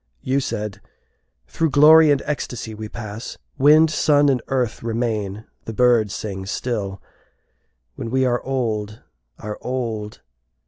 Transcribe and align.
You 0.23 0.39
said, 0.39 0.81
"Through 1.45 1.69
glory 1.69 2.09
and 2.09 2.23
ecstasy 2.25 2.73
we 2.73 2.89
pass; 2.89 3.37
Wind, 3.59 3.91
sun, 3.91 4.29
and 4.29 4.41
earth 4.47 4.81
remain, 4.81 5.45
the 5.65 5.73
birds 5.73 6.15
sing 6.15 6.47
still, 6.47 6.99
When 7.93 8.09
we 8.09 8.25
are 8.25 8.41
old, 8.41 9.03
are 9.37 9.59
old. 9.61 10.21